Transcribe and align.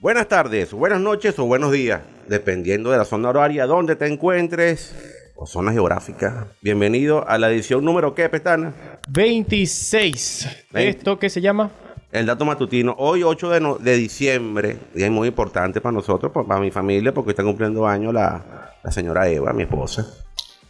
Buenas 0.00 0.28
tardes, 0.28 0.72
buenas 0.72 1.00
noches 1.00 1.38
o 1.38 1.44
buenos 1.44 1.72
días, 1.72 2.00
dependiendo 2.26 2.90
de 2.90 2.98
la 2.98 3.04
zona 3.04 3.28
horaria 3.28 3.66
donde 3.66 3.96
te 3.96 4.06
encuentres 4.06 4.94
o 5.36 5.46
zona 5.46 5.72
geográfica. 5.72 6.46
Bienvenido 6.62 7.26
a 7.28 7.36
la 7.38 7.50
edición 7.50 7.84
número 7.84 8.14
¿qué, 8.14 8.28
Petana? 8.28 8.72
26. 9.10 10.48
¿Esto 10.72 11.18
qué 11.18 11.28
se 11.28 11.40
llama? 11.42 11.70
El 12.12 12.26
dato 12.26 12.44
matutino. 12.44 12.94
Hoy, 12.98 13.22
8 13.22 13.50
de, 13.50 13.60
no- 13.60 13.76
de 13.76 13.96
diciembre, 13.96 14.78
día 14.94 15.10
muy 15.10 15.28
importante 15.28 15.80
para 15.80 15.92
nosotros, 15.92 16.32
para 16.32 16.60
mi 16.60 16.70
familia, 16.70 17.12
porque 17.14 17.30
está 17.30 17.42
cumpliendo 17.44 17.86
años 17.86 18.12
la, 18.14 18.72
la 18.82 18.90
señora 18.90 19.28
Eva, 19.28 19.52
mi 19.52 19.62
esposa. 19.64 20.06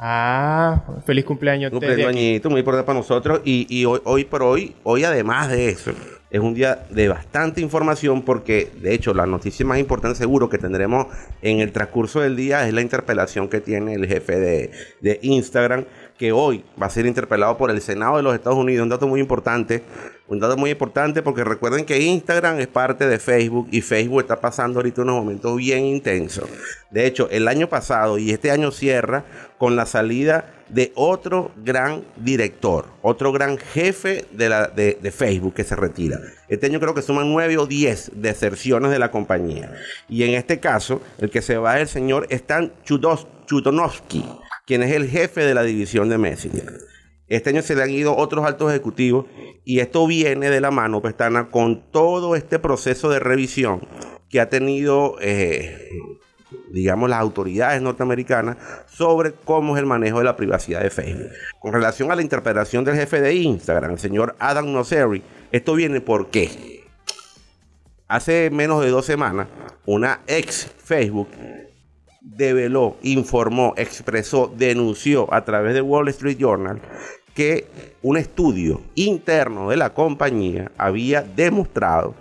Ah, 0.02 0.82
feliz 1.04 1.26
cumpleaños. 1.26 1.70
Aquí. 1.74 2.02
añito, 2.02 2.48
muy 2.48 2.60
importante 2.60 2.86
para 2.86 2.98
nosotros. 2.98 3.42
Y, 3.44 3.66
y 3.68 3.84
hoy, 3.84 4.00
hoy 4.04 4.24
por 4.24 4.42
hoy, 4.42 4.74
hoy 4.82 5.04
además 5.04 5.50
de 5.50 5.68
eso, 5.68 5.92
es 6.30 6.40
un 6.40 6.54
día 6.54 6.86
de 6.88 7.08
bastante 7.08 7.60
información 7.60 8.22
porque, 8.22 8.70
de 8.80 8.94
hecho, 8.94 9.12
la 9.12 9.26
noticia 9.26 9.66
más 9.66 9.78
importante 9.78 10.16
seguro 10.16 10.48
que 10.48 10.56
tendremos 10.56 11.08
en 11.42 11.60
el 11.60 11.70
transcurso 11.72 12.20
del 12.20 12.34
día 12.34 12.66
es 12.66 12.72
la 12.72 12.80
interpelación 12.80 13.48
que 13.48 13.60
tiene 13.60 13.92
el 13.92 14.06
jefe 14.06 14.40
de, 14.40 14.70
de 15.02 15.18
Instagram, 15.20 15.84
que 16.16 16.32
hoy 16.32 16.64
va 16.80 16.86
a 16.86 16.90
ser 16.90 17.04
interpelado 17.04 17.58
por 17.58 17.70
el 17.70 17.80
Senado 17.82 18.16
de 18.16 18.22
los 18.22 18.34
Estados 18.34 18.58
Unidos. 18.58 18.84
Un 18.84 18.88
dato 18.88 19.06
muy 19.06 19.20
importante. 19.20 19.82
Un 20.30 20.38
dato 20.38 20.56
muy 20.56 20.70
importante 20.70 21.22
porque 21.22 21.42
recuerden 21.42 21.84
que 21.84 21.98
Instagram 21.98 22.60
es 22.60 22.68
parte 22.68 23.08
de 23.08 23.18
Facebook 23.18 23.66
y 23.72 23.80
Facebook 23.80 24.20
está 24.20 24.40
pasando 24.40 24.78
ahorita 24.78 25.02
unos 25.02 25.16
momentos 25.16 25.56
bien 25.56 25.84
intensos. 25.84 26.48
De 26.88 27.04
hecho, 27.04 27.28
el 27.32 27.48
año 27.48 27.68
pasado 27.68 28.16
y 28.16 28.30
este 28.30 28.52
año 28.52 28.70
cierra 28.70 29.24
con 29.58 29.74
la 29.74 29.86
salida 29.86 30.44
de 30.68 30.92
otro 30.94 31.50
gran 31.56 32.04
director, 32.14 32.86
otro 33.02 33.32
gran 33.32 33.58
jefe 33.58 34.24
de, 34.30 35.12
Facebook 35.12 35.54
que 35.54 35.64
se 35.64 35.74
retira. 35.74 36.20
Este 36.48 36.66
año 36.66 36.78
creo 36.78 36.94
que 36.94 37.02
suman 37.02 37.28
nueve 37.28 37.58
o 37.58 37.66
diez 37.66 38.12
deserciones 38.14 38.92
de 38.92 39.00
la 39.00 39.10
compañía. 39.10 39.74
Y 40.08 40.22
en 40.22 40.34
este 40.34 40.60
caso, 40.60 41.02
el 41.18 41.30
que 41.30 41.42
se 41.42 41.58
va 41.58 41.80
es 41.80 41.82
el 41.82 41.88
señor 41.88 42.28
Stan 42.30 42.72
Chutonovsky, 42.84 44.24
quien 44.64 44.84
es 44.84 44.92
el 44.92 45.08
jefe 45.08 45.40
de 45.40 45.54
la 45.54 45.64
división 45.64 46.08
de 46.08 46.18
Messenger. 46.18 46.99
Este 47.30 47.50
año 47.50 47.62
se 47.62 47.76
le 47.76 47.84
han 47.84 47.90
ido 47.90 48.16
otros 48.16 48.44
altos 48.44 48.70
ejecutivos 48.70 49.26
y 49.64 49.78
esto 49.78 50.04
viene 50.08 50.50
de 50.50 50.60
la 50.60 50.72
mano, 50.72 51.00
Pestana, 51.00 51.48
con 51.48 51.88
todo 51.92 52.34
este 52.34 52.58
proceso 52.58 53.08
de 53.08 53.20
revisión 53.20 53.86
que 54.28 54.40
ha 54.40 54.50
tenido, 54.50 55.14
eh, 55.20 55.90
digamos, 56.72 57.08
las 57.08 57.20
autoridades 57.20 57.80
norteamericanas 57.80 58.56
sobre 58.88 59.32
cómo 59.32 59.76
es 59.76 59.80
el 59.80 59.86
manejo 59.86 60.18
de 60.18 60.24
la 60.24 60.36
privacidad 60.36 60.82
de 60.82 60.90
Facebook. 60.90 61.30
Con 61.60 61.72
relación 61.72 62.10
a 62.10 62.16
la 62.16 62.22
interpretación 62.22 62.84
del 62.84 62.96
jefe 62.96 63.20
de 63.20 63.32
Instagram, 63.32 63.92
el 63.92 63.98
señor 64.00 64.34
Adam 64.40 64.72
Nosseri, 64.72 65.22
esto 65.52 65.74
viene 65.74 66.00
por 66.00 66.30
qué. 66.30 66.80
Hace 68.08 68.50
menos 68.50 68.82
de 68.82 68.90
dos 68.90 69.06
semanas, 69.06 69.46
una 69.86 70.22
ex 70.26 70.66
Facebook 70.78 71.28
develó, 72.20 72.96
informó, 73.02 73.72
expresó, 73.76 74.52
denunció 74.56 75.32
a 75.32 75.44
través 75.44 75.74
de 75.74 75.80
Wall 75.80 76.08
Street 76.08 76.38
Journal 76.38 76.80
que 77.34 77.66
un 78.02 78.16
estudio 78.16 78.80
interno 78.94 79.70
de 79.70 79.76
la 79.76 79.94
compañía 79.94 80.70
había 80.76 81.22
demostrado 81.22 82.14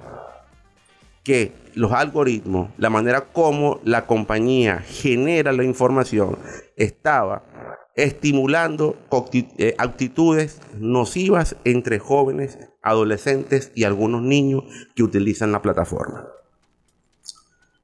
que 1.23 1.51
los 1.75 1.91
algoritmos, 1.91 2.71
la 2.77 2.89
manera 2.89 3.21
como 3.21 3.79
la 3.83 4.05
compañía 4.05 4.79
genera 4.79 5.51
la 5.51 5.63
información, 5.63 6.38
estaba 6.75 7.43
estimulando 7.95 8.97
eh, 9.33 9.75
actitudes 9.77 10.61
nocivas 10.77 11.55
entre 11.66 11.99
jóvenes, 11.99 12.57
adolescentes 12.81 13.71
y 13.75 13.83
algunos 13.83 14.21
niños 14.21 14.63
que 14.95 15.03
utilizan 15.03 15.51
la 15.51 15.61
plataforma. 15.61 16.28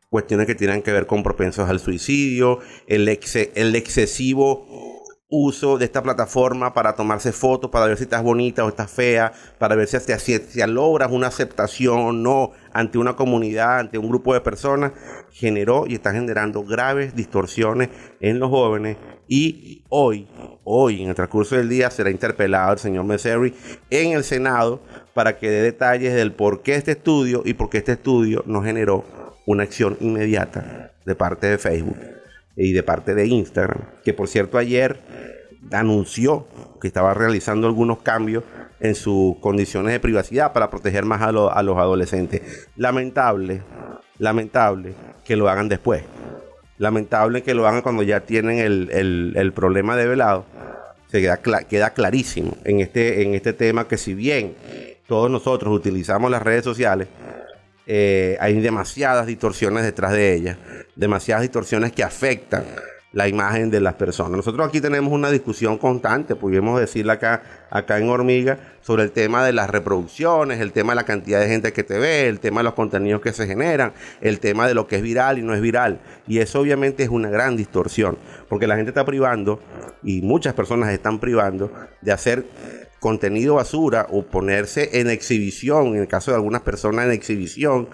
Cuestiones 0.10 0.48
que 0.48 0.56
tienen 0.56 0.82
que 0.82 0.94
ver 0.94 1.06
con 1.06 1.24
propensos 1.24 1.70
al 1.70 1.80
suicidio, 1.80 2.60
el, 2.88 3.08
el 3.10 3.76
excesivo 3.76 4.95
uso 5.28 5.78
de 5.78 5.86
esta 5.86 6.04
plataforma 6.04 6.74
para 6.74 6.94
tomarse 6.94 7.32
fotos, 7.32 7.72
para 7.72 7.88
ver 7.88 7.98
si 7.98 8.04
estás 8.04 8.22
bonita 8.22 8.64
o 8.64 8.70
estás 8.70 8.92
fea, 8.92 9.34
para 9.58 9.76
ver 9.76 9.88
si, 9.88 9.98
si- 10.00 10.38
si 10.38 10.68
logras 10.68 11.12
una 11.12 11.28
aceptación 11.28 11.98
o 12.00 12.12
no 12.14 12.52
ante 12.74 12.98
una 12.98 13.16
comunidad, 13.16 13.80
ante 13.80 13.98
un 13.98 14.08
grupo 14.08 14.34
de 14.34 14.42
personas, 14.42 14.92
generó 15.32 15.86
y 15.88 15.96
está 15.96 16.12
generando 16.12 16.64
graves 16.64 17.16
distorsiones 17.16 17.90
en 18.20 18.40
los 18.40 18.50
jóvenes 18.50 18.98
y 19.28 19.84
hoy, 19.90 20.28
hoy 20.64 21.02
en 21.02 21.10
el 21.10 21.16
transcurso 21.16 21.56
del 21.56 21.70
día 21.70 21.90
será 21.90 22.12
interpelado 22.12 22.74
el 22.74 22.80
señor 22.80 23.06
Messeri 23.06 23.56
en 23.90 24.12
el 24.12 24.24
Senado 24.24 24.82
para 25.16 25.38
que 25.40 25.50
dé 25.50 25.62
detalles 25.64 26.14
del 26.14 26.34
por 26.34 26.62
qué 26.62 26.76
este 26.76 26.92
estudio 26.92 27.42
y 27.44 27.56
por 27.56 27.70
qué 27.72 27.80
este 27.80 27.94
estudio 27.94 28.44
no 28.46 28.62
generó 28.62 29.04
una 29.48 29.64
acción 29.64 29.98
inmediata 30.00 30.92
de 31.06 31.16
parte 31.16 31.48
de 31.48 31.58
Facebook 31.58 31.98
y 32.56 32.72
de 32.72 32.84
parte 32.84 33.14
de 33.16 33.28
Instagram, 33.28 33.82
que 34.04 34.14
por 34.14 34.28
cierto 34.30 34.58
ayer 34.58 35.00
anunció 35.72 36.48
que 36.82 36.88
estaba 36.88 37.14
realizando 37.14 37.68
algunos 37.68 38.00
cambios 38.02 38.44
en 38.80 38.96
sus 38.96 39.38
condiciones 39.38 39.92
de 39.94 40.00
privacidad 40.00 40.54
para 40.54 40.70
proteger 40.70 41.06
más 41.06 41.22
a, 41.22 41.32
lo- 41.32 41.52
a 41.52 41.64
los 41.64 41.78
adolescentes. 41.78 42.68
Lamentable, 42.76 43.62
lamentable 44.20 44.94
que 45.24 45.36
lo 45.36 45.50
hagan 45.50 45.70
después. 45.70 46.04
Lamentable 46.78 47.42
que 47.42 47.54
lo 47.54 47.68
hagan 47.68 47.82
cuando 47.82 48.04
ya 48.04 48.22
tienen 48.22 48.60
el, 48.60 48.90
el- 48.92 49.34
el 49.36 49.54
problema 49.54 49.96
develado. 49.96 50.46
Se 51.10 51.22
queda, 51.22 51.38
queda 51.64 51.92
clarísimo 51.92 52.58
en 52.66 52.82
este, 52.82 53.22
en 53.24 53.34
este 53.36 53.54
tema 53.54 53.88
que 53.88 53.98
si 53.98 54.14
bien 54.14 54.56
todos 55.08 55.32
nosotros 55.32 55.74
utilizamos 55.74 56.30
las 56.30 56.42
redes 56.42 56.64
sociales, 56.64 57.08
eh, 57.88 58.36
hay 58.42 58.60
demasiadas 58.60 59.28
distorsiones 59.28 59.84
detrás 59.84 60.12
de 60.12 60.34
ellas, 60.34 60.58
demasiadas 60.96 61.44
distorsiones 61.44 61.92
que 61.92 62.04
afectan 62.04 62.64
la 63.16 63.30
imagen 63.30 63.72
de 63.72 63.80
las 63.80 63.94
personas. 63.94 64.34
Nosotros 64.34 64.68
aquí 64.68 64.82
tenemos 64.82 65.14
una 65.14 65.32
discusión 65.32 65.78
constante, 65.78 66.36
podríamos 66.36 66.82
decirla 66.82 67.14
acá, 67.14 67.44
acá 67.70 67.98
en 67.98 68.10
Hormiga, 68.10 68.60
sobre 68.82 69.04
el 69.04 69.12
tema 69.12 69.46
de 69.46 69.54
las 69.54 69.70
reproducciones, 69.70 70.60
el 70.60 70.74
tema 70.74 70.92
de 70.92 70.98
la 70.98 71.06
cantidad 71.06 71.40
de 71.40 71.48
gente 71.48 71.72
que 71.72 71.84
te 71.86 71.98
ve, 71.98 72.28
el 72.28 72.42
tema 72.42 72.60
de 72.60 72.66
los 72.66 72.74
contenidos 72.74 73.22
que 73.22 73.32
se 73.32 73.48
generan, 73.48 73.94
el 74.20 74.42
tema 74.42 74.68
de 74.68 74.74
lo 74.74 74.86
que 74.86 74.98
es 74.98 75.02
viral 75.02 75.40
y 75.40 75.44
no 75.44 75.56
es 75.56 75.62
viral. 75.62 76.02
Y 76.28 76.40
eso 76.40 76.60
obviamente 76.60 77.04
es 77.04 77.10
una 77.10 77.30
gran 77.30 77.56
distorsión, 77.56 78.18
porque 78.50 78.68
la 78.68 78.76
gente 78.76 78.90
está 78.90 79.06
privando, 79.06 79.62
y 80.04 80.22
muchas 80.22 80.54
personas 80.54 80.92
están 80.92 81.20
privando, 81.20 81.72
de 82.02 82.12
hacer 82.12 82.46
contenido 83.00 83.56
basura 83.56 84.08
o 84.10 84.24
ponerse 84.24 85.00
en 85.00 85.10
exhibición, 85.10 85.96
en 85.96 86.02
el 86.02 86.08
caso 86.10 86.32
de 86.32 86.36
algunas 86.36 86.64
personas 86.64 87.06
en 87.06 87.12
exhibición, 87.12 87.88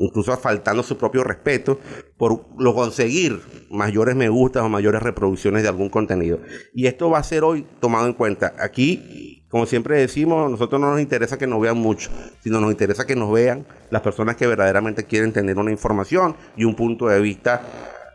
incluso 0.00 0.36
faltando 0.36 0.82
su 0.82 0.96
propio 0.96 1.22
respeto 1.22 1.78
por 2.16 2.46
lo 2.58 2.74
conseguir 2.74 3.40
mayores 3.70 4.16
me 4.16 4.28
gustas 4.28 4.62
o 4.62 4.68
mayores 4.68 5.02
reproducciones 5.02 5.62
de 5.62 5.68
algún 5.68 5.90
contenido. 5.90 6.40
Y 6.74 6.86
esto 6.86 7.10
va 7.10 7.18
a 7.18 7.22
ser 7.22 7.44
hoy 7.44 7.66
tomado 7.80 8.06
en 8.06 8.14
cuenta. 8.14 8.54
Aquí, 8.58 9.44
como 9.48 9.66
siempre 9.66 9.98
decimos, 9.98 10.50
nosotros 10.50 10.80
no 10.80 10.90
nos 10.90 11.00
interesa 11.00 11.38
que 11.38 11.46
nos 11.46 11.60
vean 11.60 11.76
mucho, 11.76 12.10
sino 12.42 12.60
nos 12.60 12.70
interesa 12.70 13.06
que 13.06 13.14
nos 13.14 13.30
vean 13.30 13.66
las 13.90 14.02
personas 14.02 14.36
que 14.36 14.46
verdaderamente 14.46 15.04
quieren 15.04 15.32
tener 15.32 15.58
una 15.58 15.70
información 15.70 16.34
y 16.56 16.64
un 16.64 16.74
punto 16.74 17.08
de 17.08 17.20
vista 17.20 17.62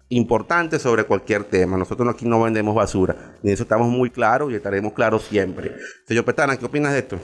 importante 0.09 0.79
sobre 0.79 1.03
cualquier 1.03 1.43
tema. 1.43 1.77
Nosotros 1.77 2.07
aquí 2.09 2.25
no 2.25 2.41
vendemos 2.41 2.75
basura. 2.75 3.35
En 3.43 3.51
eso 3.51 3.63
estamos 3.63 3.87
muy 3.87 4.09
claros 4.09 4.51
y 4.51 4.55
estaremos 4.55 4.93
claros 4.93 5.23
siempre. 5.23 5.75
Señor 6.07 6.25
Petana, 6.25 6.57
¿qué 6.57 6.65
opinas 6.65 6.93
de 6.93 6.99
esto? 6.99 7.19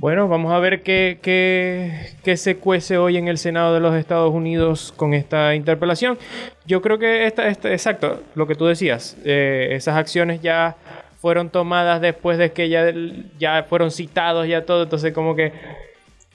Bueno, 0.00 0.28
vamos 0.28 0.50
a 0.54 0.58
ver 0.60 0.82
qué, 0.82 1.18
qué- 1.20 2.12
qué 2.24 2.38
se 2.38 2.56
cuece 2.56 2.96
hoy 2.96 3.18
en 3.18 3.28
el 3.28 3.36
Senado 3.36 3.74
de 3.74 3.80
los 3.80 3.94
Estados 3.94 4.32
Unidos 4.32 4.94
con 4.96 5.12
esta 5.12 5.54
interpelación. 5.54 6.16
Yo 6.64 6.80
creo 6.80 6.98
que 6.98 7.26
esta, 7.26 7.48
esta- 7.48 7.70
exacto, 7.70 8.22
lo 8.34 8.46
que 8.46 8.54
tú 8.54 8.64
decías, 8.64 9.18
eh, 9.26 9.68
esas 9.72 9.96
acciones 9.96 10.40
ya 10.40 10.74
fueron 11.20 11.50
tomadas 11.50 12.00
después 12.00 12.38
de 12.38 12.50
que 12.52 12.70
ya, 12.70 12.90
ya 13.38 13.64
fueron 13.64 13.90
citados, 13.90 14.48
ya 14.48 14.64
todo, 14.64 14.84
entonces 14.84 15.12
como 15.12 15.36
que 15.36 15.52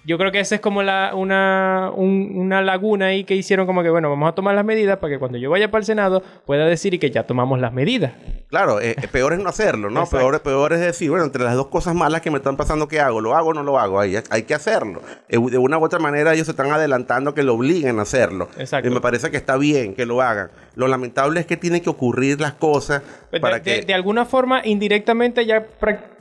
yo 0.05 0.17
creo 0.17 0.31
que 0.31 0.39
esa 0.39 0.55
es 0.55 0.61
como 0.61 0.83
la, 0.83 1.11
una, 1.15 1.91
un- 1.95 2.31
una 2.35 2.61
laguna 2.61 3.07
ahí 3.07 3.23
que 3.23 3.35
hicieron 3.35 3.65
como 3.65 3.83
que, 3.83 3.89
bueno, 3.89 4.09
vamos 4.09 4.29
a 4.29 4.35
tomar 4.35 4.53
las 4.55 4.63
medidas 4.65 4.97
para 4.99 5.13
que 5.13 5.19
cuando 5.19 5.37
yo 5.37 5.49
vaya 5.49 5.71
para 5.71 5.79
el 5.79 5.85
Senado 5.85 6.21
pueda 6.45 6.65
decir 6.65 6.99
que 6.99 7.09
ya 7.11 7.23
tomamos 7.23 7.59
las 7.59 7.73
medidas. 7.73 8.13
Claro, 8.49 8.79
eh, 8.79 8.95
eh, 9.01 9.07
peor 9.11 9.33
es 9.33 9.39
no 9.39 9.49
hacerlo, 9.49 9.89
¿no? 9.89 10.05
Peor, 10.05 10.41
peor 10.41 10.73
es 10.73 10.79
decir, 10.79 11.09
bueno, 11.09 11.25
entre 11.25 11.43
las 11.43 11.55
dos 11.55 11.67
cosas 11.67 11.95
malas 11.95 12.21
que 12.21 12.31
me 12.31 12.37
están 12.37 12.55
pasando, 12.55 12.87
¿qué 12.87 12.99
hago? 12.99 13.19
¿Lo 13.21 13.35
hago 13.35 13.49
o 13.49 13.53
no 13.53 13.63
lo 13.63 13.79
hago? 13.79 13.99
Hay, 13.99 14.15
hay 14.29 14.43
que 14.43 14.53
hacerlo. 14.53 15.01
Eh, 15.27 15.37
De 15.39 15.57
una 15.57 15.77
u 15.77 15.83
otra 15.83 15.99
manera 15.99 16.33
ellos 16.33 16.45
se 16.45 16.51
están 16.51 16.71
adelantando 16.71 17.33
que 17.33 17.43
lo 17.43 17.55
obliguen 17.55 17.99
a 17.99 18.03
hacerlo. 18.03 18.47
Exacto. 18.57 18.87
Y 18.89 18.93
me 18.93 19.01
parece 19.01 19.31
que 19.31 19.37
está 19.37 19.57
bien 19.57 19.93
que 19.95 20.05
lo 20.05 20.21
hagan. 20.21 20.51
Lo 20.75 20.87
lamentable 20.87 21.39
es 21.39 21.45
que 21.45 21.57
tienen 21.57 21.81
que 21.81 21.89
ocurrir 21.89 22.39
las 22.39 22.53
cosas 22.53 23.01
Pues 23.29 23.41
para 23.41 23.55
de, 23.59 23.61
que... 23.61 23.81
de 23.81 23.93
alguna 23.93 24.25
forma, 24.25 24.61
indirectamente 24.63 25.45
ya, 25.45 25.65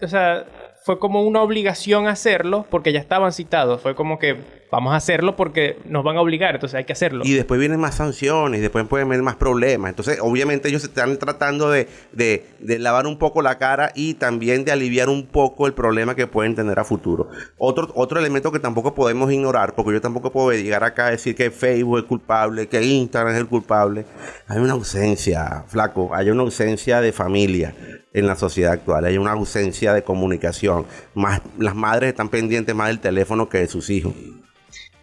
o 0.02 0.08
sea, 0.08 0.44
fue 0.84 0.98
como 0.98 1.22
una 1.22 1.40
obligación 1.40 2.08
hacerlo 2.08 2.66
porque 2.68 2.92
ya 2.92 3.00
estaban 3.00 3.32
citados. 3.32 3.80
Fue 3.80 3.94
como 3.94 4.18
que 4.18 4.36
vamos 4.70 4.92
a 4.92 4.96
hacerlo 4.96 5.34
porque 5.34 5.78
nos 5.86 6.04
van 6.04 6.18
a 6.18 6.20
obligar, 6.20 6.56
entonces 6.56 6.76
hay 6.76 6.84
que 6.84 6.92
hacerlo. 6.92 7.24
Y 7.24 7.32
después 7.32 7.58
vienen 7.58 7.80
más 7.80 7.94
sanciones, 7.94 8.60
después 8.60 8.86
pueden 8.86 9.08
venir 9.08 9.22
más 9.22 9.36
problemas. 9.36 9.88
Entonces, 9.88 10.18
obviamente 10.20 10.68
ellos 10.68 10.84
están 10.84 11.16
tratando 11.18 11.70
de, 11.70 11.88
de, 12.12 12.44
de, 12.58 12.78
lavar 12.78 13.06
un 13.06 13.18
poco 13.18 13.40
la 13.40 13.56
cara 13.56 13.92
y 13.94 14.14
también 14.14 14.66
de 14.66 14.72
aliviar 14.72 15.08
un 15.08 15.26
poco 15.26 15.66
el 15.66 15.72
problema 15.72 16.14
que 16.14 16.26
pueden 16.26 16.54
tener 16.54 16.78
a 16.78 16.84
futuro. 16.84 17.30
Otro, 17.56 17.90
otro 17.94 18.18
elemento 18.18 18.52
que 18.52 18.58
tampoco 18.58 18.94
podemos 18.94 19.32
ignorar, 19.32 19.74
porque 19.74 19.94
yo 19.94 20.02
tampoco 20.02 20.32
puedo 20.32 20.52
llegar 20.52 20.84
acá 20.84 21.06
a 21.06 21.10
decir 21.12 21.34
que 21.34 21.50
Facebook 21.50 22.00
es 22.00 22.04
culpable, 22.04 22.68
que 22.68 22.82
Instagram 22.82 23.32
es 23.32 23.40
el 23.40 23.46
culpable. 23.46 24.04
Hay 24.48 24.58
una 24.58 24.74
ausencia, 24.74 25.64
flaco, 25.66 26.14
hay 26.14 26.28
una 26.28 26.42
ausencia 26.42 27.00
de 27.00 27.10
familia 27.12 27.74
en 28.14 28.28
la 28.28 28.36
sociedad 28.36 28.72
actual. 28.72 29.04
Hay 29.04 29.18
una 29.18 29.32
ausencia 29.32 29.92
de 29.92 30.02
comunicación. 30.02 30.73
Más, 31.14 31.40
las 31.58 31.74
madres 31.74 32.10
están 32.10 32.28
pendientes 32.28 32.74
más 32.74 32.88
del 32.88 33.00
teléfono 33.00 33.48
que 33.48 33.58
de 33.58 33.68
sus 33.68 33.90
hijos. 33.90 34.14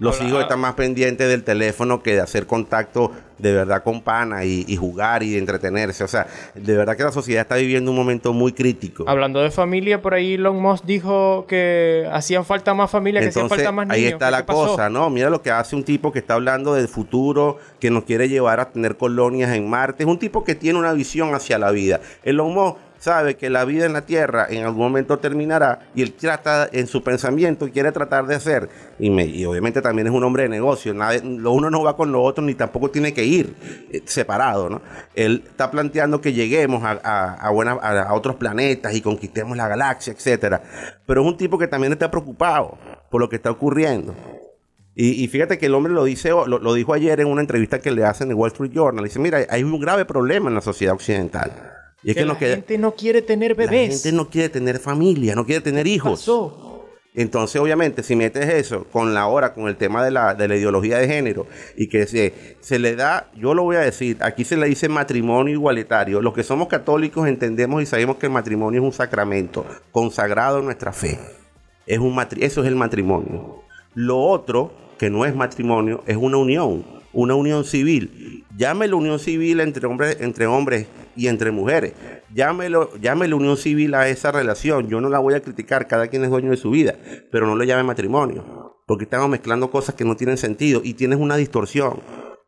Los 0.01 0.19
hijos 0.19 0.41
están 0.41 0.59
más 0.59 0.73
pendientes 0.73 1.29
del 1.29 1.44
teléfono 1.44 2.01
que 2.01 2.15
de 2.15 2.21
hacer 2.21 2.47
contacto 2.47 3.12
de 3.38 3.53
verdad 3.53 3.83
con 3.83 4.01
pana 4.01 4.44
y, 4.44 4.75
jugar 4.75 5.21
y 5.21 5.38
entretenerse. 5.38 6.03
O 6.03 6.07
sea, 6.07 6.25
de 6.56 6.75
verdad 6.75 6.97
que 6.97 7.03
la 7.03 7.12
sociedad 7.12 7.44
está 7.44 7.57
viviendo 7.57 7.91
un 7.91 7.97
momento 7.97 8.33
muy 8.33 8.51
crítico. 8.51 9.03
Hablando 9.07 9.41
de 9.41 9.51
familia, 9.51 10.01
por 10.01 10.15
ahí 10.15 10.33
Elon 10.33 10.59
Musk 10.59 10.85
dijo 10.85 11.45
que 11.47 12.09
hacían 12.12 12.45
falta 12.45 12.74
más 12.74 12.89
familia, 12.89 13.21
que 13.21 13.27
hacían 13.27 13.47
falta 13.47 13.71
más 13.71 13.89
niños. 13.89 13.95
Ahí 13.95 14.06
está 14.07 14.31
la 14.31 14.44
cosa, 14.44 14.89
¿no? 14.89 15.07
Mira 15.12 15.29
lo 15.29 15.44
que 15.44 15.51
hace 15.51 15.75
un 15.75 15.83
tipo 15.83 16.12
que 16.12 16.17
está 16.17 16.33
hablando 16.33 16.74
del 16.74 16.88
futuro, 16.88 17.59
que 17.79 17.91
nos 17.91 18.03
quiere 18.03 18.27
llevar 18.27 18.59
a 18.59 18.71
tener 18.71 18.97
colonias 18.97 19.53
en 19.56 19.69
Marte. 19.69 20.01
Es 20.01 20.09
un 20.09 20.17
tipo 20.17 20.44
que 20.44 20.56
tiene 20.56 20.79
una 20.79 20.94
visión 20.94 21.35
hacia 21.35 21.59
la 21.59 21.69
vida. 21.69 22.01
Elon 22.24 22.51
Musk 22.56 22.77
sabe 23.01 23.36
que 23.36 23.50
la 23.50 23.65
vida 23.65 23.86
en 23.88 23.94
la 23.94 24.06
Tierra 24.06 24.45
en 24.48 24.63
algún 24.63 24.83
momento 24.83 25.18
terminará 25.18 25.80
y 25.95 26.03
él 26.03 26.13
trata 26.13 26.69
en 26.71 26.86
su 26.86 27.03
pensamiento 27.03 27.68
quiere 27.71 27.92
tratar 27.92 28.27
de 28.27 28.36
hacer. 28.36 28.69
Y, 29.00 29.44
obviamente 29.45 29.81
también 29.81 30.07
es 30.07 30.13
un 30.13 30.24
hombre 30.24 30.44
de 30.44 30.50
negocio. 30.50 30.94
lo 30.94 31.51
uno 31.51 31.71
no 31.71 31.83
va 31.83 31.98
con 31.98 32.12
lo 32.12 32.21
otro 32.21 32.44
ni 32.44 32.53
tampoco 32.53 32.92
tiene 32.92 33.12
que 33.13 33.25
ir 33.25 33.56
eh, 33.92 34.03
separado. 34.06 34.69
¿no? 34.69 34.81
Él 35.15 35.44
está 35.48 35.71
planteando 35.71 36.21
que 36.21 36.33
lleguemos 36.33 36.83
a, 36.83 36.92
a, 36.94 38.13
otros 38.13 38.36
planetas 38.36 38.94
y 38.94 39.01
conquistemos 39.01 39.57
la 39.57 39.68
galaxia, 39.68 40.13
etcétera. 40.13 40.62
Pero 41.07 41.21
es 41.21 41.27
un 41.27 41.38
tipo 41.38 41.57
que 41.57 41.68
también 41.68 41.94
está 41.94 42.12
preocupado 42.12 42.77
por 43.09 43.19
lo 43.19 43.30
que 43.30 43.38
está 43.38 43.50
ocurriendo. 43.50 44.15
Y, 44.94 45.27
fíjate 45.30 45.57
que 45.57 45.65
el 45.65 45.74
hombre 45.74 45.94
lo 45.94 46.03
dice, 46.03 46.30
lo, 46.30 46.45
lo, 46.45 46.74
dijo 46.74 46.94
ayer 46.94 47.21
en 47.21 47.27
una 47.27 47.42
entrevista 47.42 47.80
que 47.80 47.92
le 47.92 48.03
hacen 48.03 48.27
en 48.27 48.31
el 48.31 48.36
Wall 48.36 48.51
Street 48.51 48.71
Journal. 48.71 49.03
Dice, 49.03 49.19
mira, 49.19 49.39
hay 49.50 49.63
un 49.63 49.80
grave 49.80 50.06
problema 50.06 50.50
en 50.50 50.56
la 50.56 50.62
sociedad 50.62 50.94
occidental. 50.94 51.51
Y 52.03 52.12
es 52.12 52.15
que, 52.15 52.25
la 52.25 52.36
gente 52.36 52.77
no 52.77 52.95
quiere 52.95 53.21
tener 53.21 53.56
bebés. 53.56 53.89
La 53.89 53.94
gente 53.95 54.12
no 54.12 54.30
quiere 54.30 54.50
tener 54.50 54.80
familia, 54.80 55.36
no 55.36 55.45
quiere 55.45 55.62
tener 55.62 55.86
hijos. 55.88 56.27
Entonces, 57.13 57.59
obviamente, 57.59 58.03
si 58.03 58.15
metes 58.15 58.48
eso 58.48 58.86
con 58.86 59.13
la 59.13 59.27
hora, 59.27 59.53
con 59.53 59.68
el 59.68 59.75
tema 59.75 60.03
de 60.03 60.12
la, 60.12 60.33
de 60.33 60.48
la 60.48 60.56
ideología 60.56 60.98
de 60.98 61.07
género, 61.07 61.45
y 61.75 61.88
que 61.89 62.07
se, 62.07 62.56
se, 62.62 62.80
le 62.80 62.95
da, 62.95 63.30
yo 63.36 63.53
lo 63.53 63.63
voy 63.63 63.75
a 63.75 63.81
decir, 63.81 64.18
aquí 64.21 64.45
se 64.45 64.56
le 64.56 64.68
dice 64.68 64.88
matrimonio 64.88 65.53
igualitario. 65.53 66.21
Los 66.21 66.33
que 66.33 66.44
somos 66.44 66.69
católicos 66.69 67.27
entendemos 67.27 67.83
y 67.83 67.86
sabemos 67.86 68.15
que 68.15 68.27
el 68.27 68.31
matrimonio 68.31 68.80
es 68.80 68.86
un 68.86 68.94
sacramento 68.94 69.65
consagrado 69.92 70.59
en 70.59 70.65
nuestra 70.65 70.94
fe. 70.94 71.19
Es 71.86 72.00
un 72.00 72.18
eso 72.39 72.62
es 72.62 72.68
el 72.68 72.75
matrimonio. 72.75 73.62
Lo 73.94 74.18
otro, 74.19 74.71
que 74.98 75.09
no 75.09 75.25
es 75.25 75.36
matrimonio, 75.36 76.03
es 76.07 76.15
una 76.15 76.38
unión, 76.38 76.86
una 77.12 77.36
unión 77.36 77.65
civil. 77.65 78.45
Llámelo 78.56 78.98
unión 78.98 79.19
civil 79.19 79.59
entre 79.59 79.86
hombres, 79.86 80.18
entre 80.21 80.48
hombres 80.48 80.88
y 81.16 81.28
entre 81.28 81.52
mujeres. 81.52 81.94
Llámelo, 82.34 82.92
llame 83.00 83.34
unión 83.34 83.58
civil 83.58 83.94
a 83.96 84.08
esa 84.08 84.31
relación. 84.31 84.88
Yo 84.88 85.02
no 85.02 85.10
la 85.10 85.19
voy 85.19 85.34
a 85.34 85.42
criticar, 85.42 85.88
cada 85.88 86.08
quien 86.08 86.24
es 86.24 86.30
dueño 86.30 86.52
de 86.52 86.58
su 86.58 86.72
vida, 86.72 86.96
pero 87.31 87.46
no 87.46 87.56
le 87.56 87.66
llame 87.66 87.84
matrimonio, 87.84 88.78
porque 88.86 89.06
estamos 89.06 89.30
mezclando 89.30 89.72
cosas 89.72 89.96
que 89.96 90.06
no 90.06 90.16
tienen 90.16 90.38
sentido 90.38 90.81
y 90.84 90.94
tienes 90.94 91.19
una 91.19 91.36
distorsión, 91.36 92.00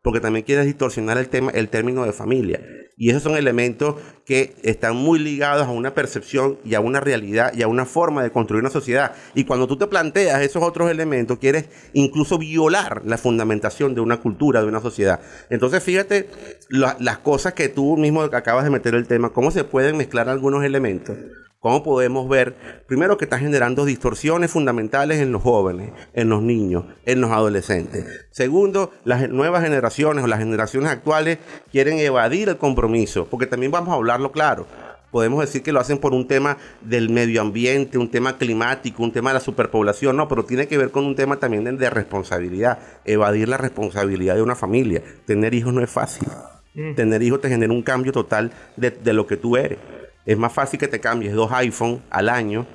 porque 0.04 0.20
también 0.20 0.44
quieres 0.44 0.66
distorsionar 0.66 1.16
el 1.16 1.30
tema, 1.30 1.50
el 1.52 1.70
término 1.70 2.04
de 2.04 2.12
familia. 2.12 2.60
Y 2.98 3.08
esos 3.08 3.22
son 3.22 3.38
elementos 3.38 3.94
que 4.26 4.54
están 4.62 4.94
muy 4.94 5.18
ligados 5.18 5.66
a 5.66 5.70
una 5.70 5.94
percepción 5.94 6.58
y 6.62 6.74
a 6.74 6.80
una 6.80 7.00
realidad 7.00 7.54
y 7.56 7.62
a 7.62 7.68
una 7.68 7.86
forma 7.86 8.22
de 8.22 8.30
construir 8.30 8.60
una 8.60 8.70
sociedad. 8.70 9.12
Y 9.34 9.44
cuando 9.44 9.66
tú 9.66 9.78
te 9.78 9.86
planteas 9.86 10.42
esos 10.42 10.62
otros 10.62 10.90
elementos, 10.90 11.38
quieres 11.38 11.70
incluso 11.94 12.36
violar 12.36 13.00
la 13.06 13.16
fundamentación 13.16 13.94
de 13.94 14.02
una 14.02 14.18
cultura, 14.18 14.60
de 14.60 14.68
una 14.68 14.82
sociedad. 14.82 15.20
Entonces, 15.48 15.82
fíjate 15.82 16.28
las 16.68 17.18
cosas 17.20 17.54
que 17.54 17.70
tú 17.70 17.96
mismo 17.96 18.20
acabas 18.24 18.64
de 18.64 18.70
meter 18.70 18.94
el 18.94 19.06
tema, 19.06 19.30
cómo 19.30 19.50
se 19.50 19.64
pueden 19.64 19.96
mezclar 19.96 20.28
algunos 20.28 20.64
elementos 20.64 21.16
¿Cómo 21.64 21.82
podemos 21.82 22.28
ver, 22.28 22.54
primero, 22.86 23.16
que 23.16 23.24
está 23.24 23.38
generando 23.38 23.86
distorsiones 23.86 24.50
fundamentales 24.50 25.20
en 25.20 25.32
los 25.32 25.40
jóvenes, 25.40 25.92
en 26.12 26.28
los 26.28 26.42
niños, 26.42 26.84
en 27.06 27.22
los 27.22 27.30
adolescentes? 27.30 28.04
Segundo, 28.30 28.92
las 29.04 29.30
nuevas 29.30 29.64
generaciones 29.64 30.22
o 30.22 30.26
las 30.26 30.40
generaciones 30.40 30.90
actuales 30.90 31.38
quieren 31.72 31.98
evadir 32.00 32.50
el 32.50 32.58
compromiso, 32.58 33.28
porque 33.30 33.46
también 33.46 33.72
vamos 33.72 33.94
a 33.94 33.96
hablarlo 33.96 34.30
claro. 34.30 34.66
Podemos 35.10 35.40
decir 35.40 35.62
que 35.62 35.72
lo 35.72 35.80
hacen 35.80 35.96
por 35.96 36.12
un 36.12 36.28
tema 36.28 36.58
del 36.82 37.08
medio 37.08 37.40
ambiente, 37.40 37.96
un 37.96 38.10
tema 38.10 38.36
climático, 38.36 39.02
un 39.02 39.12
tema 39.12 39.30
de 39.30 39.34
la 39.34 39.40
superpoblación, 39.40 40.18
no, 40.18 40.28
pero 40.28 40.44
tiene 40.44 40.68
que 40.68 40.76
ver 40.76 40.90
con 40.90 41.06
un 41.06 41.16
tema 41.16 41.38
también 41.38 41.64
de, 41.78 41.88
responsabilidad, 41.88 42.78
evadir 43.06 43.48
la 43.48 43.56
responsabilidad 43.56 44.34
de 44.34 44.42
una 44.42 44.54
familia. 44.54 45.02
Tener 45.24 45.54
hijos 45.54 45.72
no 45.72 45.82
es 45.82 45.88
fácil. 45.88 46.28
Mm. 46.74 46.94
Tener 46.94 47.22
hijos 47.22 47.40
te 47.40 47.48
genera 47.48 47.72
un 47.72 47.82
cambio 47.82 48.12
total 48.12 48.52
de, 48.76 48.90
de 48.90 49.14
lo 49.14 49.26
que 49.26 49.38
tú 49.38 49.56
eres. 49.56 49.78
Es 50.26 50.38
más 50.38 50.52
fácil 50.52 50.80
que 50.80 50.88
te 50.88 51.00
cambies 51.00 51.34
dos 51.34 51.52
iPhones 51.52 52.00
al 52.10 52.28
año, 52.28 52.66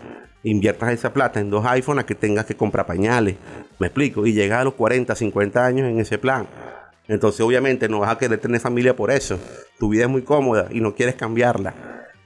inviertas 0.44 0.92
esa 0.92 1.14
plata 1.14 1.40
en 1.40 1.50
dos 1.50 1.66
iPhones 1.66 2.04
a 2.04 2.06
que 2.06 2.16
tengas 2.16 2.46
que 2.46 2.56
comprar 2.56 2.86
pañales. 2.86 3.36
Me 3.80 3.88
explico. 3.88 4.26
Y 4.26 4.34
llegas 4.34 4.62
a 4.62 4.64
los 4.64 4.76
40, 4.76 5.16
50 5.16 5.66
años 5.66 5.88
en 5.88 6.00
ese 6.00 6.18
plan. 6.18 6.48
Entonces, 7.08 7.42
obviamente, 7.42 7.90
no 7.90 8.00
vas 8.00 8.12
a 8.12 8.18
querer 8.18 8.40
tener 8.40 8.62
familia 8.62 8.96
por 8.96 9.10
eso. 9.10 9.40
Tu 9.80 9.90
vida 9.90 10.04
es 10.04 10.10
muy 10.10 10.22
cómoda 10.22 10.68
y 10.70 10.80
no 10.80 10.94
quieres 10.94 11.16
cambiarla. 11.16 11.74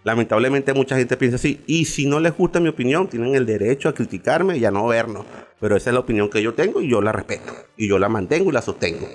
Lamentablemente, 0.04 0.74
mucha 0.74 0.98
gente 0.98 1.16
piensa 1.16 1.36
así. 1.36 1.62
Y 1.66 1.86
si 1.86 2.06
no 2.06 2.20
les 2.20 2.36
gusta 2.36 2.60
mi 2.60 2.68
opinión, 2.68 3.08
tienen 3.08 3.36
el 3.36 3.46
derecho 3.46 3.88
a 3.88 3.94
criticarme 3.94 4.58
y 4.58 4.66
a 4.66 4.72
no 4.72 4.86
vernos. 4.88 5.26
Pero 5.62 5.78
esa 5.78 5.90
es 5.90 5.94
la 5.94 6.02
opinión 6.02 6.30
que 6.30 6.42
yo 6.42 6.54
tengo 6.54 6.82
y 6.82 6.90
yo 6.90 7.02
la 7.02 7.14
respeto. 7.14 7.54
Y 7.78 7.88
yo 7.88 7.98
la 7.98 8.10
mantengo 8.10 8.50
y 8.50 8.54
la 8.54 8.62
sostengo. 8.62 9.08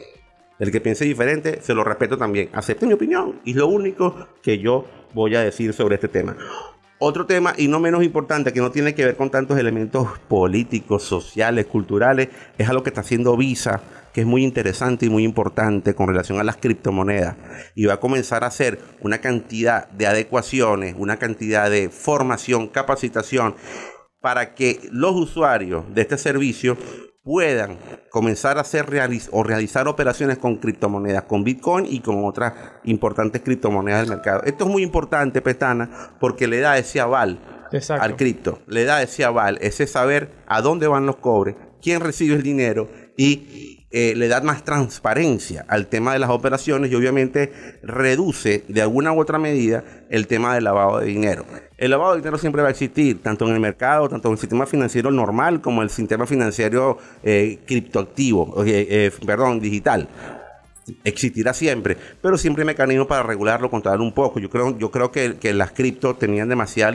El 0.58 0.72
que 0.72 0.80
piense 0.80 1.04
diferente, 1.04 1.60
se 1.62 1.74
lo 1.74 1.84
respeto 1.84 2.18
también. 2.18 2.50
Acepte 2.52 2.86
mi 2.86 2.94
opinión. 2.94 3.40
Y 3.44 3.50
es 3.50 3.56
lo 3.56 3.68
único 3.68 4.28
que 4.42 4.58
yo 4.58 4.84
voy 5.14 5.36
a 5.36 5.40
decir 5.40 5.72
sobre 5.72 5.94
este 5.94 6.08
tema. 6.08 6.36
Otro 7.00 7.26
tema, 7.26 7.54
y 7.56 7.68
no 7.68 7.78
menos 7.78 8.02
importante, 8.02 8.52
que 8.52 8.60
no 8.60 8.72
tiene 8.72 8.92
que 8.92 9.04
ver 9.04 9.14
con 9.14 9.30
tantos 9.30 9.56
elementos 9.56 10.18
políticos, 10.26 11.04
sociales, 11.04 11.66
culturales, 11.66 12.28
es 12.58 12.68
algo 12.68 12.82
que 12.82 12.90
está 12.90 13.02
haciendo 13.02 13.36
Visa, 13.36 13.80
que 14.12 14.22
es 14.22 14.26
muy 14.26 14.42
interesante 14.42 15.06
y 15.06 15.08
muy 15.08 15.22
importante 15.22 15.94
con 15.94 16.08
relación 16.08 16.40
a 16.40 16.44
las 16.44 16.56
criptomonedas. 16.56 17.36
Y 17.76 17.86
va 17.86 17.94
a 17.94 18.00
comenzar 18.00 18.42
a 18.42 18.48
hacer 18.48 18.80
una 19.00 19.18
cantidad 19.18 19.88
de 19.90 20.08
adecuaciones, 20.08 20.96
una 20.98 21.18
cantidad 21.18 21.70
de 21.70 21.88
formación, 21.88 22.66
capacitación, 22.66 23.54
para 24.20 24.56
que 24.56 24.80
los 24.90 25.14
usuarios 25.14 25.84
de 25.94 26.02
este 26.02 26.18
servicio 26.18 26.76
puedan 27.22 27.78
comenzar 28.10 28.58
a 28.58 28.62
hacer 28.62 28.86
o 29.32 29.42
realizar 29.42 29.88
operaciones 29.88 30.38
con 30.38 30.56
criptomonedas, 30.56 31.24
con 31.24 31.44
Bitcoin 31.44 31.86
y 31.86 32.00
con 32.00 32.24
otras 32.24 32.54
importantes 32.84 33.42
criptomonedas 33.42 34.00
del 34.00 34.16
mercado. 34.16 34.42
Esto 34.44 34.64
es 34.64 34.70
muy 34.70 34.82
importante, 34.82 35.42
Petana, 35.42 36.16
porque 36.20 36.46
le 36.46 36.60
da 36.60 36.78
ese 36.78 37.00
aval 37.00 37.38
al 38.00 38.16
cripto, 38.16 38.60
le 38.66 38.84
da 38.84 39.02
ese 39.02 39.24
aval, 39.24 39.58
ese 39.60 39.86
saber 39.86 40.32
a 40.46 40.62
dónde 40.62 40.86
van 40.86 41.06
los 41.06 41.16
cobres, 41.16 41.56
quién 41.82 42.00
recibe 42.00 42.34
el 42.34 42.42
dinero 42.42 42.88
y 43.16 43.77
eh, 43.90 44.14
le 44.16 44.28
da 44.28 44.40
más 44.42 44.64
transparencia 44.64 45.64
al 45.68 45.86
tema 45.86 46.12
de 46.12 46.18
las 46.18 46.30
operaciones 46.30 46.90
y 46.90 46.94
obviamente 46.94 47.52
reduce 47.82 48.64
de 48.68 48.82
alguna 48.82 49.12
u 49.12 49.20
otra 49.20 49.38
medida 49.38 49.82
el 50.10 50.26
tema 50.26 50.54
del 50.54 50.64
lavado 50.64 50.98
de 50.98 51.06
dinero. 51.06 51.46
El 51.78 51.92
lavado 51.92 52.12
de 52.12 52.18
dinero 52.18 52.38
siempre 52.38 52.60
va 52.60 52.68
a 52.68 52.72
existir, 52.72 53.22
tanto 53.22 53.46
en 53.46 53.54
el 53.54 53.60
mercado, 53.60 54.08
tanto 54.08 54.28
en 54.28 54.32
el 54.32 54.38
sistema 54.38 54.66
financiero 54.66 55.10
normal 55.10 55.60
como 55.60 55.80
en 55.80 55.84
el 55.84 55.90
sistema 55.90 56.26
financiero 56.26 56.98
eh, 57.22 57.60
criptoactivo, 57.66 58.62
eh, 58.66 59.10
perdón, 59.24 59.60
digital 59.60 60.08
existirá 61.04 61.52
siempre, 61.54 61.96
pero 62.20 62.38
siempre 62.38 62.62
hay 62.62 62.66
mecanismos 62.66 63.06
para 63.06 63.22
regularlo, 63.22 63.70
controlar 63.70 64.00
un 64.00 64.12
poco. 64.12 64.40
Yo 64.40 64.50
creo, 64.50 64.76
yo 64.78 64.90
creo 64.90 65.10
que, 65.10 65.36
que 65.36 65.52
las 65.52 65.72
cripto 65.72 66.14
tenían 66.14 66.48
demasiada 66.48 66.92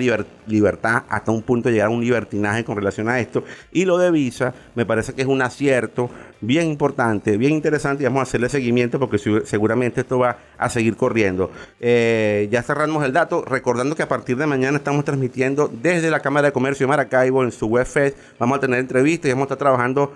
libertad 0.48 1.04
hasta 1.10 1.32
un 1.32 1.42
punto 1.42 1.70
de 1.70 1.76
llegar 1.76 1.88
a 1.88 1.92
un 1.92 2.02
libertinaje 2.02 2.64
con 2.64 2.76
relación 2.76 3.10
a 3.10 3.20
esto. 3.20 3.44
Y 3.72 3.86
lo 3.86 3.98
de 3.98 4.12
Visa 4.12 4.54
me 4.76 4.86
parece 4.86 5.14
que 5.14 5.22
es 5.22 5.28
un 5.28 5.42
acierto 5.42 6.10
bien 6.44 6.68
importante, 6.68 7.38
bien 7.38 7.54
interesante 7.54 8.04
y 8.04 8.06
vamos 8.06 8.20
a 8.20 8.24
hacerle 8.24 8.50
seguimiento 8.50 9.00
porque 9.00 9.18
seguramente 9.18 10.02
esto 10.02 10.20
va 10.20 10.38
a 10.58 10.70
seguir 10.70 10.96
corriendo. 10.98 11.52
Eh, 11.80 12.48
ya 12.52 12.62
cerramos 12.64 13.04
el 13.06 13.14
dato, 13.14 13.44
recordando 13.46 13.96
que 13.96 14.04
a 14.04 14.08
partir 14.08 14.38
de 14.38 14.46
mañana 14.46 14.78
estamos 14.78 15.06
transmitiendo 15.06 15.72
desde 15.82 16.12
la 16.12 16.20
Cámara 16.20 16.48
de 16.48 16.54
Comercio 16.54 16.86
de 16.86 16.90
Maracaibo 16.90 17.44
en 17.44 17.52
su 17.52 17.68
webfest. 17.68 18.18
Vamos 18.40 18.58
a 18.58 18.62
tener 18.62 18.80
entrevistas 18.80 19.30
y 19.30 19.34
vamos 19.34 19.44
a 19.44 19.46
estar 19.46 19.58
trabajando 19.58 20.14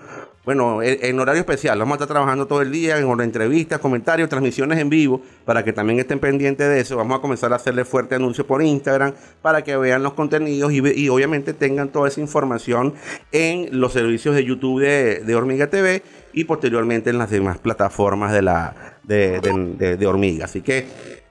bueno, 0.48 0.82
en, 0.82 0.96
en 1.02 1.20
horario 1.20 1.40
especial. 1.40 1.78
Vamos 1.78 1.92
a 1.92 1.96
estar 1.96 2.08
trabajando 2.08 2.46
todo 2.46 2.62
el 2.62 2.72
día 2.72 2.96
en 2.96 3.20
entrevistas, 3.20 3.80
comentarios, 3.80 4.30
transmisiones 4.30 4.78
en 4.78 4.88
vivo, 4.88 5.20
para 5.44 5.62
que 5.62 5.74
también 5.74 5.98
estén 5.98 6.18
pendientes 6.20 6.66
de 6.66 6.80
eso. 6.80 6.96
Vamos 6.96 7.18
a 7.18 7.20
comenzar 7.20 7.52
a 7.52 7.56
hacerle 7.56 7.84
fuerte 7.84 8.14
anuncio 8.14 8.46
por 8.46 8.62
Instagram 8.62 9.12
para 9.42 9.62
que 9.62 9.76
vean 9.76 10.02
los 10.02 10.14
contenidos 10.14 10.72
y, 10.72 11.08
obviamente 11.10 11.52
tengan 11.52 11.90
toda 11.90 12.08
esa 12.08 12.22
información 12.22 12.94
en 13.30 13.78
los 13.78 13.92
servicios 13.92 14.34
de 14.34 14.42
YouTube 14.42 14.80
de, 14.80 15.34
Hormiga 15.34 15.66
TV 15.66 16.02
y 16.32 16.44
posteriormente 16.44 17.10
en 17.10 17.18
las 17.18 17.28
demás 17.28 17.58
plataformas 17.58 18.32
de 18.32 18.40
la 18.40 18.74
de- 19.02 19.40
de- 19.76 19.98
de 19.98 20.06
Hormiga. 20.06 20.46
Así 20.46 20.62
que 20.62 20.86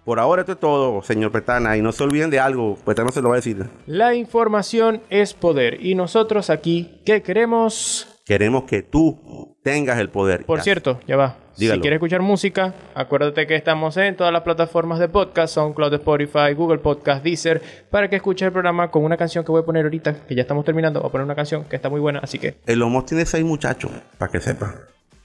por 0.06 0.20
ahora 0.20 0.44
esto 0.44 0.52
es 0.52 0.60
todo, 0.60 1.02
señor 1.02 1.32
Petana. 1.32 1.76
Y 1.76 1.82
no 1.82 1.92
se 1.92 2.04
olviden 2.04 2.30
de 2.30 2.40
algo, 2.40 2.78
Petana 2.86 3.10
se 3.12 3.24
lo 3.24 3.30
va 3.30 3.36
a 3.36 3.38
decir. 3.38 3.66
La 3.88 4.14
información 4.14 5.02
es 5.10 5.34
poder. 5.34 5.84
Y 5.84 5.96
nosotros 5.96 6.52
aquí, 6.52 7.02
¿qué 7.04 7.24
queremos? 7.24 8.14
Queremos 8.28 8.66
que 8.66 8.82
tú 8.84 9.56
tengas 9.64 9.98
el 10.00 10.10
poder. 10.10 10.46
Por 10.46 10.58
Ya. 10.60 10.64
cierto, 10.64 11.00
ya 11.08 11.16
va. 11.16 11.38
Dígalo. 11.58 11.78
Si 11.78 11.82
quieres 11.82 11.98
escuchar 11.98 12.22
música, 12.22 12.74
acuérdate 12.94 13.48
que 13.48 13.56
estamos 13.56 13.96
en 13.98 14.16
todas 14.18 14.34
las 14.34 14.42
plataformas 14.42 15.00
de 15.00 15.08
podcast, 15.08 15.54
SoundCloud, 15.56 15.94
Spotify, 15.94 16.54
Google 16.56 16.80
Podcast, 16.80 17.24
Deezer, 17.24 17.62
para 17.90 18.10
que 18.10 18.18
escuches 18.18 18.46
el 18.48 18.52
programa 18.52 18.92
con 18.92 19.06
una 19.06 19.16
canción 19.16 19.46
que 19.46 19.52
voy 19.54 19.62
a 19.62 19.66
poner 19.66 19.86
ahorita, 19.86 20.26
que 20.28 20.36
ya 20.36 20.42
estamos 20.42 20.66
terminando. 20.66 21.00
Voy 21.00 21.08
a 21.08 21.12
poner 21.12 21.24
una 21.26 21.36
canción 21.36 21.64
que 21.64 21.78
está 21.78 21.90
muy 21.90 22.02
buena, 22.02 22.20
así 22.20 22.38
que, 22.38 22.58
El 22.66 22.82
Homos 22.82 23.06
tiene 23.06 23.26
seis 23.26 23.46
muchachos, 23.46 23.92
para 24.18 24.30
que 24.32 24.42
sepa. 24.42 24.76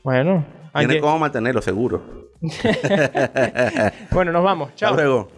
bueno. 0.04 0.44
Tiene 0.78 1.00
cómo 1.00 1.18
mantenerlo, 1.18 1.61
seguro. 1.61 2.30
Bueno, 4.11 4.32
nos 4.32 4.44
vamos. 4.44 4.75
Chao. 4.76 4.90
Hasta 4.90 5.02
luego. 5.02 5.28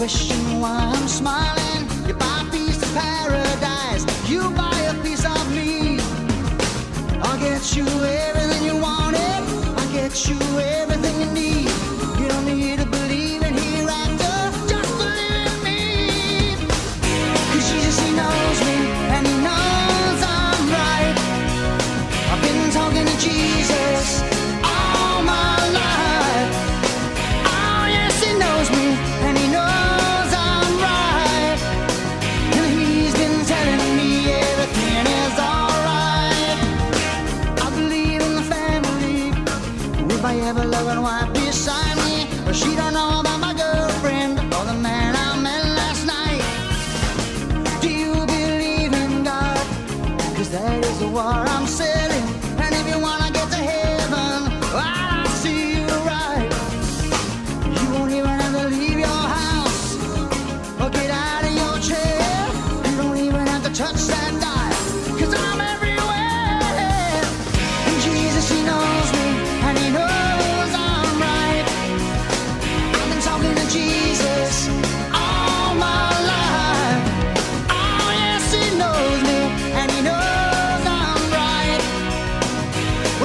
Question 0.00 0.60
why 0.62 0.78
I'm 0.96 1.06
smiling. 1.06 1.82
You 2.08 2.14
buy 2.14 2.42
a 2.48 2.50
piece 2.50 2.82
of 2.82 2.90
paradise, 2.94 4.02
you 4.30 4.48
buy 4.52 4.78
a 4.88 4.94
piece 5.02 5.26
of 5.26 5.54
me. 5.54 6.00
I'll 7.20 7.38
get 7.38 7.76
you 7.76 7.84
everything 7.84 8.64
you 8.64 8.76
wanted. 8.80 9.42
I'll 9.76 9.92
get 9.92 10.26
you 10.26 10.38
everything 10.40 10.79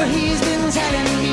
He's 0.08 0.40
been 0.40 0.72
telling 0.72 1.18
me 1.18 1.25